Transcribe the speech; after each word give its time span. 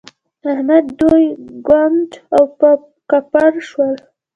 احمد 0.51 0.85
دوی 1.01 1.25
کنډ 1.67 2.09
او 2.35 2.43
کپر 3.09 3.53
شول. 3.69 3.95